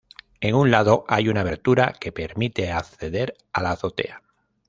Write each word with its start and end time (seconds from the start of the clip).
En 0.39 0.55
un 0.55 0.71
lado 0.71 1.05
hay 1.07 1.29
una 1.29 1.41
abertura 1.41 1.93
que 2.01 2.11
permite 2.11 2.71
acceder 2.71 3.35
a 3.53 3.61
la 3.61 3.73
azotea. 3.73 4.23